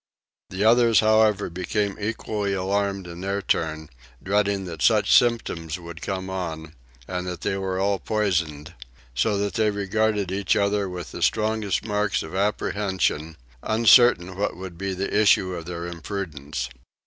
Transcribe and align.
The 0.49 0.63
others 0.63 1.01
however 1.01 1.47
became 1.51 1.95
equally 2.01 2.53
alarmed 2.53 3.05
in 3.05 3.21
their 3.21 3.39
turn, 3.39 3.87
dreading 4.23 4.65
that 4.65 4.81
such 4.81 5.15
symptoms 5.15 5.79
would 5.79 6.01
come 6.01 6.27
on, 6.27 6.73
and 7.07 7.27
that 7.27 7.41
they 7.41 7.55
were 7.55 7.79
all 7.79 7.99
poisoned, 7.99 8.73
so 9.13 9.37
that 9.37 9.53
they 9.53 9.69
regarded 9.69 10.31
each 10.31 10.55
other 10.55 10.89
with 10.89 11.11
the 11.11 11.21
strongest 11.21 11.85
marks 11.85 12.23
of 12.23 12.33
apprehension, 12.33 13.37
uncertain 13.61 14.35
what 14.35 14.57
would 14.57 14.75
be 14.75 14.95
the 14.95 15.15
issue 15.15 15.53
of 15.53 15.67
their 15.67 15.85
imprudence. 15.85 16.67